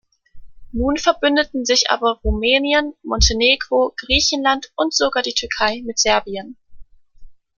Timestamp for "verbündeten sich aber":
0.97-2.19